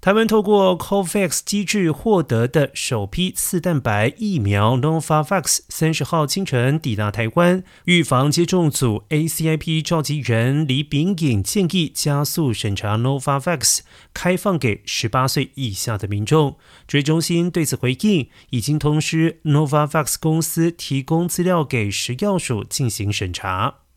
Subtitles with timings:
[0.00, 7.64] 台湾透过 COVAX 机制获得的首批次蛋白疫苗 Novavax，三十号清晨抵达台湾。
[7.86, 13.80] 预防接种组 ACIP 召集人李炳颖建议加速审查 Novavax，
[14.14, 16.56] 开放给十八岁以下的民众。
[16.86, 23.87] 追中心对此回应，已经通知 Novavax 公司提供资料给食药署进行审查。